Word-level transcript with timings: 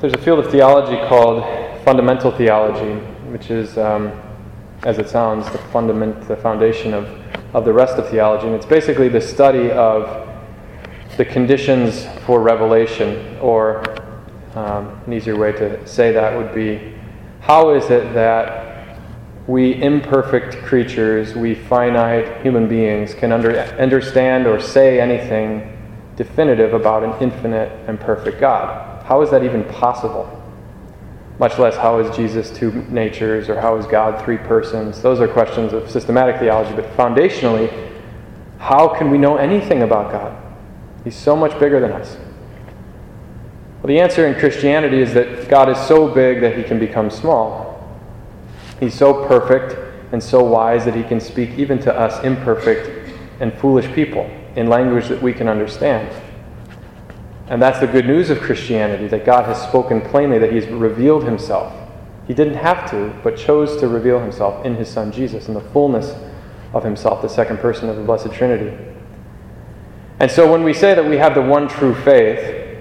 There's 0.00 0.14
a 0.14 0.18
field 0.18 0.38
of 0.38 0.50
theology 0.50 0.96
called 1.08 1.44
fundamental 1.84 2.30
theology, 2.30 2.94
which 3.28 3.50
is, 3.50 3.76
um, 3.76 4.18
as 4.82 4.96
it 4.96 5.10
sounds, 5.10 5.44
the 5.52 5.58
fundament, 5.58 6.26
the 6.26 6.36
foundation 6.36 6.94
of, 6.94 7.06
of 7.54 7.66
the 7.66 7.72
rest 7.74 7.98
of 7.98 8.08
theology. 8.08 8.46
And 8.46 8.56
it's 8.56 8.64
basically 8.64 9.10
the 9.10 9.20
study 9.20 9.70
of 9.70 10.26
the 11.18 11.24
conditions 11.26 12.06
for 12.24 12.40
revelation, 12.40 13.36
or 13.42 13.84
um, 14.54 14.98
an 15.04 15.12
easier 15.12 15.36
way 15.36 15.52
to 15.52 15.86
say 15.86 16.12
that 16.12 16.34
would 16.34 16.54
be 16.54 16.94
how 17.40 17.74
is 17.74 17.90
it 17.90 18.14
that 18.14 18.98
we 19.46 19.82
imperfect 19.82 20.64
creatures, 20.64 21.34
we 21.34 21.54
finite 21.54 22.40
human 22.40 22.66
beings, 22.66 23.12
can 23.12 23.32
under, 23.32 23.54
understand 23.78 24.46
or 24.46 24.60
say 24.60 24.98
anything 24.98 25.76
definitive 26.16 26.72
about 26.72 27.04
an 27.04 27.12
infinite 27.22 27.70
and 27.86 28.00
perfect 28.00 28.40
God? 28.40 28.89
How 29.10 29.22
is 29.22 29.30
that 29.30 29.42
even 29.42 29.64
possible? 29.64 30.30
Much 31.40 31.58
less, 31.58 31.76
how 31.76 31.98
is 31.98 32.16
Jesus 32.16 32.48
two 32.48 32.70
natures 32.88 33.48
or 33.48 33.60
how 33.60 33.74
is 33.74 33.84
God 33.86 34.24
three 34.24 34.36
persons? 34.36 35.02
Those 35.02 35.18
are 35.18 35.26
questions 35.26 35.72
of 35.72 35.90
systematic 35.90 36.38
theology, 36.38 36.76
but 36.76 36.84
foundationally, 36.96 37.90
how 38.58 38.86
can 38.86 39.10
we 39.10 39.18
know 39.18 39.36
anything 39.36 39.82
about 39.82 40.12
God? 40.12 40.40
He's 41.02 41.16
so 41.16 41.34
much 41.34 41.58
bigger 41.58 41.80
than 41.80 41.90
us. 41.90 42.18
Well, 43.82 43.88
the 43.88 43.98
answer 43.98 44.28
in 44.28 44.38
Christianity 44.38 45.02
is 45.02 45.12
that 45.14 45.48
God 45.48 45.68
is 45.68 45.78
so 45.88 46.06
big 46.06 46.40
that 46.42 46.56
he 46.56 46.62
can 46.62 46.78
become 46.78 47.10
small. 47.10 47.90
He's 48.78 48.94
so 48.94 49.26
perfect 49.26 49.76
and 50.12 50.22
so 50.22 50.44
wise 50.44 50.84
that 50.84 50.94
he 50.94 51.02
can 51.02 51.18
speak 51.18 51.58
even 51.58 51.80
to 51.80 51.92
us 51.92 52.22
imperfect 52.22 53.12
and 53.40 53.52
foolish 53.54 53.92
people 53.92 54.30
in 54.54 54.68
language 54.68 55.08
that 55.08 55.20
we 55.20 55.32
can 55.32 55.48
understand. 55.48 56.14
And 57.50 57.60
that's 57.60 57.80
the 57.80 57.86
good 57.88 58.06
news 58.06 58.30
of 58.30 58.40
Christianity 58.40 59.08
that 59.08 59.24
God 59.24 59.44
has 59.44 59.60
spoken 59.60 60.00
plainly, 60.00 60.38
that 60.38 60.52
he's 60.52 60.68
revealed 60.68 61.24
himself. 61.24 61.74
He 62.28 62.32
didn't 62.32 62.54
have 62.54 62.88
to, 62.92 63.12
but 63.24 63.36
chose 63.36 63.76
to 63.80 63.88
reveal 63.88 64.20
himself 64.20 64.64
in 64.64 64.76
his 64.76 64.88
Son 64.88 65.10
Jesus, 65.10 65.48
in 65.48 65.54
the 65.54 65.60
fullness 65.60 66.14
of 66.72 66.84
himself, 66.84 67.22
the 67.22 67.28
second 67.28 67.58
person 67.58 67.88
of 67.88 67.96
the 67.96 68.02
Blessed 68.02 68.32
Trinity. 68.32 68.72
And 70.20 70.30
so 70.30 70.50
when 70.50 70.62
we 70.62 70.72
say 70.72 70.94
that 70.94 71.04
we 71.04 71.16
have 71.16 71.34
the 71.34 71.42
one 71.42 71.66
true 71.66 71.92
faith, 71.92 72.78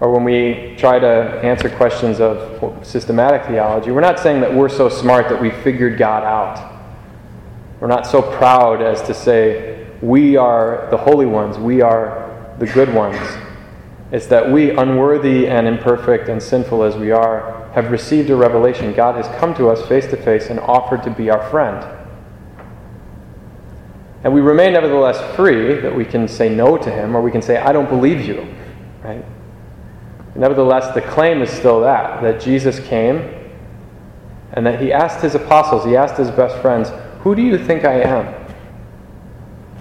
or 0.00 0.12
when 0.12 0.22
we 0.22 0.76
try 0.78 1.00
to 1.00 1.40
answer 1.42 1.68
questions 1.68 2.20
of 2.20 2.86
systematic 2.86 3.44
theology, 3.46 3.90
we're 3.90 4.00
not 4.00 4.20
saying 4.20 4.40
that 4.42 4.54
we're 4.54 4.68
so 4.68 4.88
smart 4.88 5.28
that 5.28 5.42
we 5.42 5.50
figured 5.50 5.98
God 5.98 6.22
out. 6.22 6.72
We're 7.80 7.88
not 7.88 8.06
so 8.06 8.22
proud 8.22 8.80
as 8.80 9.02
to 9.02 9.14
say, 9.14 9.88
we 10.00 10.36
are 10.36 10.86
the 10.92 10.96
holy 10.98 11.26
ones, 11.26 11.58
we 11.58 11.80
are 11.80 12.54
the 12.60 12.66
good 12.66 12.94
ones. 12.94 13.18
It's 14.14 14.26
that 14.26 14.48
we, 14.48 14.70
unworthy 14.70 15.48
and 15.48 15.66
imperfect 15.66 16.28
and 16.28 16.40
sinful 16.40 16.84
as 16.84 16.94
we 16.94 17.10
are, 17.10 17.68
have 17.74 17.90
received 17.90 18.30
a 18.30 18.36
revelation. 18.36 18.94
God 18.94 19.16
has 19.16 19.26
come 19.40 19.56
to 19.56 19.68
us 19.70 19.84
face 19.88 20.06
to 20.06 20.16
face 20.16 20.50
and 20.50 20.60
offered 20.60 21.02
to 21.02 21.10
be 21.10 21.30
our 21.30 21.50
friend. 21.50 21.84
And 24.22 24.32
we 24.32 24.40
remain 24.40 24.74
nevertheless 24.74 25.34
free 25.34 25.80
that 25.80 25.92
we 25.92 26.04
can 26.04 26.28
say 26.28 26.48
no 26.48 26.76
to 26.76 26.92
him 26.92 27.16
or 27.16 27.22
we 27.22 27.32
can 27.32 27.42
say, 27.42 27.56
I 27.56 27.72
don't 27.72 27.88
believe 27.88 28.24
you. 28.24 28.46
Right? 29.02 29.24
Nevertheless, 30.36 30.94
the 30.94 31.02
claim 31.02 31.42
is 31.42 31.50
still 31.50 31.80
that, 31.80 32.22
that 32.22 32.40
Jesus 32.40 32.78
came 32.78 33.16
and 34.52 34.64
that 34.64 34.80
he 34.80 34.92
asked 34.92 35.22
his 35.22 35.34
apostles, 35.34 35.84
he 35.84 35.96
asked 35.96 36.16
his 36.16 36.30
best 36.30 36.56
friends, 36.62 36.92
Who 37.22 37.34
do 37.34 37.42
you 37.42 37.58
think 37.58 37.84
I 37.84 38.02
am? 38.02 38.32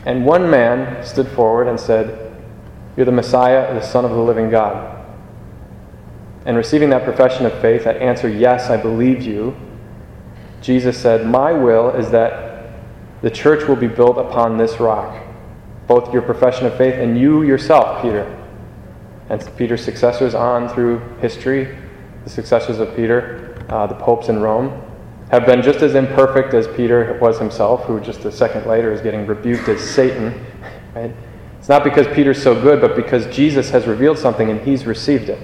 And 0.07 0.25
one 0.25 0.49
man 0.49 1.05
stood 1.05 1.27
forward 1.27 1.67
and 1.67 1.79
said, 1.79 2.32
You're 2.95 3.05
the 3.05 3.11
Messiah, 3.11 3.73
the 3.73 3.81
Son 3.81 4.05
of 4.05 4.11
the 4.11 4.19
living 4.19 4.49
God. 4.49 5.05
And 6.45 6.57
receiving 6.57 6.89
that 6.89 7.03
profession 7.03 7.45
of 7.45 7.53
faith, 7.61 7.85
that 7.85 7.97
answer, 7.97 8.27
Yes, 8.27 8.69
I 8.69 8.77
believe 8.77 9.23
you, 9.23 9.55
Jesus 10.61 10.97
said, 10.97 11.25
My 11.25 11.51
will 11.53 11.89
is 11.89 12.11
that 12.11 12.69
the 13.21 13.31
church 13.31 13.67
will 13.67 13.75
be 13.75 13.87
built 13.87 14.17
upon 14.17 14.57
this 14.57 14.79
rock, 14.79 15.23
both 15.87 16.13
your 16.13 16.21
profession 16.21 16.65
of 16.65 16.77
faith 16.77 16.95
and 16.95 17.17
you 17.17 17.43
yourself, 17.43 18.01
Peter 18.01 18.39
and 19.29 19.57
Peter's 19.57 19.83
successors 19.83 20.35
on 20.35 20.69
through 20.69 20.99
history, 21.19 21.77
the 22.23 22.29
successors 22.29 22.79
of 22.79 22.95
Peter, 22.95 23.55
uh, 23.69 23.87
the 23.87 23.95
popes 23.95 24.29
in 24.29 24.39
Rome, 24.39 24.81
have 25.31 25.45
been 25.45 25.61
just 25.61 25.81
as 25.81 25.95
imperfect 25.95 26.53
as 26.53 26.67
Peter 26.67 27.17
was 27.19 27.39
himself, 27.39 27.83
who 27.85 27.99
just 27.99 28.25
a 28.25 28.31
second 28.31 28.67
later 28.67 28.91
is 28.91 29.01
getting 29.01 29.25
rebuked 29.25 29.67
as 29.69 29.81
Satan. 29.81 30.45
Right? 30.93 31.11
It's 31.63 31.69
not 31.69 31.85
because 31.85 32.07
Peter's 32.07 32.43
so 32.43 32.61
good, 32.61 32.81
but 32.81 32.93
because 32.93 33.25
Jesus 33.33 33.69
has 33.69 33.87
revealed 33.87 34.19
something 34.19 34.49
and 34.49 34.59
he's 34.59 34.85
received 34.85 35.29
it. 35.29 35.39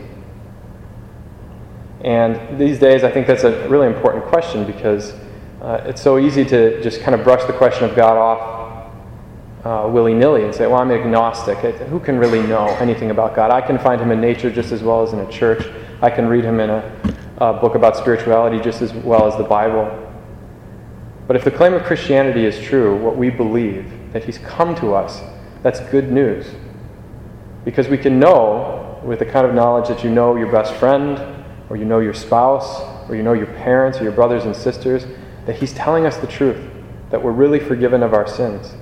And 2.01 2.59
these 2.59 2.77
days, 2.77 3.05
I 3.05 3.09
think 3.09 3.25
that's 3.25 3.45
a 3.45 3.69
really 3.69 3.87
important 3.87 4.25
question 4.25 4.65
because 4.65 5.13
uh, 5.61 5.81
it's 5.85 6.01
so 6.01 6.19
easy 6.19 6.43
to 6.43 6.83
just 6.83 6.99
kind 6.99 7.15
of 7.15 7.23
brush 7.23 7.45
the 7.45 7.53
question 7.53 7.85
of 7.85 7.95
God 7.95 8.17
off 8.17 8.91
uh, 9.63 9.87
willy 9.87 10.13
nilly 10.13 10.43
and 10.43 10.53
say, 10.53 10.67
well, 10.67 10.81
I'm 10.81 10.91
agnostic. 10.91 11.57
Who 11.59 12.01
can 12.01 12.19
really 12.19 12.45
know 12.45 12.67
anything 12.81 13.11
about 13.11 13.33
God? 13.33 13.49
I 13.49 13.61
can 13.61 13.79
find 13.79 14.01
him 14.01 14.11
in 14.11 14.19
nature 14.19 14.51
just 14.51 14.73
as 14.73 14.83
well 14.83 15.01
as 15.01 15.13
in 15.13 15.19
a 15.19 15.31
church. 15.31 15.71
I 16.01 16.09
can 16.09 16.27
read 16.27 16.43
him 16.43 16.59
in 16.59 16.69
a, 16.69 17.15
a 17.37 17.53
book 17.53 17.75
about 17.75 17.95
spirituality 17.95 18.59
just 18.59 18.81
as 18.81 18.91
well 18.91 19.25
as 19.25 19.37
the 19.37 19.45
Bible. 19.45 19.87
But 21.27 21.37
if 21.37 21.45
the 21.45 21.51
claim 21.51 21.73
of 21.73 21.83
Christianity 21.83 22.43
is 22.43 22.59
true, 22.59 22.97
what 22.97 23.15
we 23.15 23.29
believe, 23.29 23.89
that 24.11 24.25
he's 24.25 24.39
come 24.39 24.75
to 24.81 24.93
us, 24.93 25.21
that's 25.63 25.79
good 25.91 26.11
news. 26.11 26.47
Because 27.65 27.87
we 27.87 27.97
can 27.97 28.19
know, 28.19 29.01
with 29.03 29.19
the 29.19 29.25
kind 29.25 29.45
of 29.45 29.53
knowledge 29.53 29.87
that 29.89 30.03
you 30.03 30.09
know 30.09 30.35
your 30.35 30.51
best 30.51 30.73
friend, 30.75 31.45
or 31.69 31.77
you 31.77 31.85
know 31.85 31.99
your 31.99 32.13
spouse, 32.13 32.81
or 33.09 33.15
you 33.15 33.23
know 33.23 33.33
your 33.33 33.47
parents, 33.47 33.99
or 33.99 34.03
your 34.03 34.11
brothers 34.11 34.45
and 34.45 34.55
sisters, 34.55 35.05
that 35.45 35.55
he's 35.55 35.73
telling 35.73 36.05
us 36.05 36.17
the 36.17 36.27
truth, 36.27 36.59
that 37.09 37.21
we're 37.21 37.31
really 37.31 37.59
forgiven 37.59 38.03
of 38.03 38.13
our 38.13 38.27
sins 38.27 38.73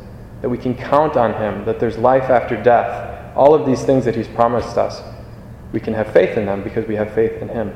that 0.41 0.49
we 0.49 0.57
can 0.57 0.75
count 0.75 1.17
on 1.17 1.33
Him, 1.33 1.65
that 1.65 1.79
there's 1.79 1.97
life 1.97 2.29
after 2.29 2.61
death. 2.61 3.35
All 3.35 3.53
of 3.53 3.65
these 3.65 3.83
things 3.83 4.05
that 4.05 4.15
He's 4.15 4.27
promised 4.27 4.77
us, 4.77 5.01
we 5.71 5.79
can 5.79 5.93
have 5.93 6.11
faith 6.13 6.37
in 6.37 6.45
them 6.45 6.63
because 6.63 6.87
we 6.87 6.95
have 6.95 7.13
faith 7.13 7.41
in 7.41 7.49
Him. 7.49 7.73